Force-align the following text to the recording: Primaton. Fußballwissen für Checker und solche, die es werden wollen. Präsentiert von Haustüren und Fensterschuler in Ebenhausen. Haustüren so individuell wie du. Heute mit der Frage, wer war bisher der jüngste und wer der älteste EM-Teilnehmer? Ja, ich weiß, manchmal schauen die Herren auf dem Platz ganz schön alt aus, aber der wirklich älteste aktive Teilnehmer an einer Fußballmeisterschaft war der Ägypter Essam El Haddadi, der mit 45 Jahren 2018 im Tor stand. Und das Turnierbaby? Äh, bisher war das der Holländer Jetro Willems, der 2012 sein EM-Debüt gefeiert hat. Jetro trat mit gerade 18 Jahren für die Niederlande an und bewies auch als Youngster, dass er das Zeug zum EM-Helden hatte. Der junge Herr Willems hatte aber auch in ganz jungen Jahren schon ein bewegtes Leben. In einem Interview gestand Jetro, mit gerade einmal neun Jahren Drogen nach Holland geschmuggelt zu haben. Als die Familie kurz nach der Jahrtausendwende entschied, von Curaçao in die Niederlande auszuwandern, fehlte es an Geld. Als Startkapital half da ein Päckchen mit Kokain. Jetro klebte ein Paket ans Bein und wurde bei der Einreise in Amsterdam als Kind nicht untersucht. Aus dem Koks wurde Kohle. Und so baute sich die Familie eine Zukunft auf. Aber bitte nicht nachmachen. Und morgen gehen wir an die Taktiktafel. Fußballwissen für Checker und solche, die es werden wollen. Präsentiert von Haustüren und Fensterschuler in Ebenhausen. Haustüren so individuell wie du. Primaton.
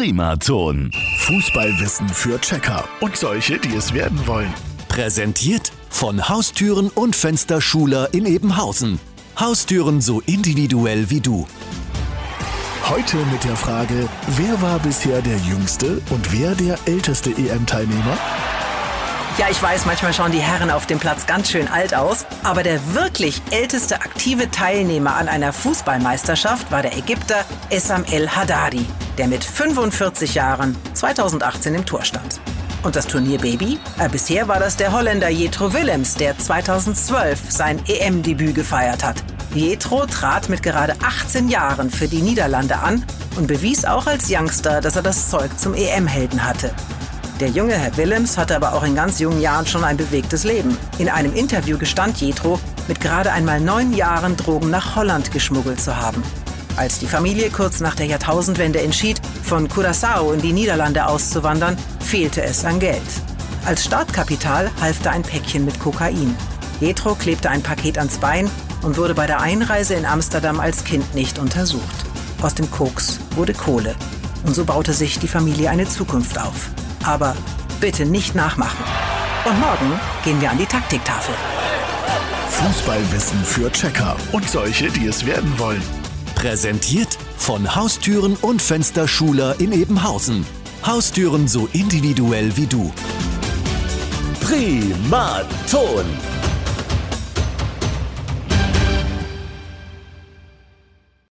Primaton. 0.00 0.90
Fußballwissen 1.18 2.08
für 2.08 2.40
Checker 2.40 2.88
und 3.00 3.18
solche, 3.18 3.58
die 3.58 3.76
es 3.76 3.92
werden 3.92 4.26
wollen. 4.26 4.50
Präsentiert 4.88 5.72
von 5.90 6.26
Haustüren 6.26 6.88
und 6.88 7.14
Fensterschuler 7.14 8.08
in 8.14 8.24
Ebenhausen. 8.24 8.98
Haustüren 9.38 10.00
so 10.00 10.22
individuell 10.22 11.10
wie 11.10 11.20
du. 11.20 11.46
Heute 12.88 13.18
mit 13.30 13.44
der 13.44 13.56
Frage, 13.56 14.08
wer 14.38 14.62
war 14.62 14.78
bisher 14.78 15.20
der 15.20 15.36
jüngste 15.36 16.00
und 16.08 16.32
wer 16.32 16.54
der 16.54 16.78
älteste 16.86 17.32
EM-Teilnehmer? 17.32 18.16
Ja, 19.40 19.46
ich 19.50 19.62
weiß, 19.62 19.86
manchmal 19.86 20.12
schauen 20.12 20.32
die 20.32 20.38
Herren 20.38 20.70
auf 20.70 20.84
dem 20.84 20.98
Platz 20.98 21.24
ganz 21.24 21.50
schön 21.50 21.66
alt 21.66 21.94
aus, 21.94 22.26
aber 22.44 22.62
der 22.62 22.94
wirklich 22.94 23.40
älteste 23.50 23.94
aktive 23.94 24.50
Teilnehmer 24.50 25.16
an 25.16 25.28
einer 25.28 25.54
Fußballmeisterschaft 25.54 26.70
war 26.70 26.82
der 26.82 26.94
Ägypter 26.94 27.46
Essam 27.70 28.04
El 28.04 28.28
Haddadi, 28.28 28.84
der 29.16 29.28
mit 29.28 29.42
45 29.42 30.34
Jahren 30.34 30.76
2018 30.92 31.74
im 31.74 31.86
Tor 31.86 32.04
stand. 32.04 32.38
Und 32.82 32.96
das 32.96 33.06
Turnierbaby? 33.06 33.78
Äh, 33.98 34.10
bisher 34.10 34.46
war 34.46 34.60
das 34.60 34.76
der 34.76 34.92
Holländer 34.92 35.30
Jetro 35.30 35.72
Willems, 35.72 36.16
der 36.16 36.36
2012 36.36 37.50
sein 37.50 37.80
EM-Debüt 37.88 38.54
gefeiert 38.54 39.02
hat. 39.02 39.24
Jetro 39.54 40.04
trat 40.04 40.50
mit 40.50 40.62
gerade 40.62 40.92
18 41.02 41.48
Jahren 41.48 41.88
für 41.90 42.08
die 42.08 42.20
Niederlande 42.20 42.76
an 42.76 43.06
und 43.38 43.46
bewies 43.46 43.86
auch 43.86 44.06
als 44.06 44.26
Youngster, 44.30 44.82
dass 44.82 44.96
er 44.96 45.02
das 45.02 45.30
Zeug 45.30 45.58
zum 45.58 45.72
EM-Helden 45.72 46.44
hatte. 46.44 46.74
Der 47.40 47.48
junge 47.48 47.72
Herr 47.72 47.96
Willems 47.96 48.36
hatte 48.36 48.54
aber 48.54 48.74
auch 48.74 48.82
in 48.82 48.94
ganz 48.94 49.18
jungen 49.18 49.40
Jahren 49.40 49.66
schon 49.66 49.82
ein 49.82 49.96
bewegtes 49.96 50.44
Leben. 50.44 50.76
In 50.98 51.08
einem 51.08 51.34
Interview 51.34 51.78
gestand 51.78 52.20
Jetro, 52.20 52.60
mit 52.86 53.00
gerade 53.00 53.32
einmal 53.32 53.62
neun 53.62 53.94
Jahren 53.94 54.36
Drogen 54.36 54.68
nach 54.68 54.94
Holland 54.94 55.32
geschmuggelt 55.32 55.80
zu 55.80 55.96
haben. 55.96 56.22
Als 56.76 56.98
die 56.98 57.06
Familie 57.06 57.48
kurz 57.48 57.80
nach 57.80 57.94
der 57.94 58.04
Jahrtausendwende 58.04 58.82
entschied, 58.82 59.22
von 59.42 59.68
Curaçao 59.68 60.34
in 60.34 60.42
die 60.42 60.52
Niederlande 60.52 61.06
auszuwandern, 61.06 61.78
fehlte 62.00 62.42
es 62.42 62.66
an 62.66 62.78
Geld. 62.78 63.00
Als 63.64 63.86
Startkapital 63.86 64.70
half 64.78 65.00
da 65.00 65.12
ein 65.12 65.22
Päckchen 65.22 65.64
mit 65.64 65.80
Kokain. 65.80 66.36
Jetro 66.78 67.14
klebte 67.14 67.48
ein 67.48 67.62
Paket 67.62 67.96
ans 67.96 68.18
Bein 68.18 68.50
und 68.82 68.98
wurde 68.98 69.14
bei 69.14 69.26
der 69.26 69.40
Einreise 69.40 69.94
in 69.94 70.04
Amsterdam 70.04 70.60
als 70.60 70.84
Kind 70.84 71.14
nicht 71.14 71.38
untersucht. 71.38 72.04
Aus 72.42 72.54
dem 72.54 72.70
Koks 72.70 73.18
wurde 73.34 73.54
Kohle. 73.54 73.94
Und 74.44 74.54
so 74.54 74.66
baute 74.66 74.92
sich 74.92 75.18
die 75.18 75.28
Familie 75.28 75.70
eine 75.70 75.88
Zukunft 75.88 76.38
auf. 76.38 76.68
Aber 77.04 77.36
bitte 77.80 78.04
nicht 78.04 78.34
nachmachen. 78.34 78.84
Und 79.44 79.58
morgen 79.58 80.00
gehen 80.24 80.40
wir 80.40 80.50
an 80.50 80.58
die 80.58 80.66
Taktiktafel. 80.66 81.34
Fußballwissen 82.50 83.42
für 83.44 83.72
Checker 83.72 84.16
und 84.32 84.48
solche, 84.48 84.90
die 84.90 85.06
es 85.06 85.24
werden 85.24 85.58
wollen. 85.58 85.82
Präsentiert 86.34 87.16
von 87.36 87.74
Haustüren 87.74 88.36
und 88.36 88.60
Fensterschuler 88.60 89.58
in 89.60 89.72
Ebenhausen. 89.72 90.44
Haustüren 90.84 91.48
so 91.48 91.68
individuell 91.72 92.56
wie 92.56 92.66
du. 92.66 92.92
Primaton. 94.40 96.04